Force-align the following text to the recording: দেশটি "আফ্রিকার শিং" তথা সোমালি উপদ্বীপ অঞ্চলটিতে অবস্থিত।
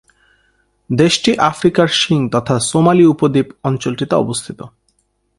দেশটি 0.89 1.31
"আফ্রিকার 1.41 1.87
শিং" 1.99 2.19
তথা 2.29 2.55
সোমালি 2.59 3.05
উপদ্বীপ 3.05 3.47
অঞ্চলটিতে 3.63 4.15
অবস্থিত। 4.15 4.59